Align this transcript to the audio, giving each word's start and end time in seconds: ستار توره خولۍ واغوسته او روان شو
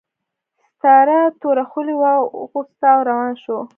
ستار 0.75 1.07
توره 1.41 1.63
خولۍ 1.69 1.95
واغوسته 2.01 2.87
او 2.95 3.01
روان 3.09 3.33
شو 3.43 3.57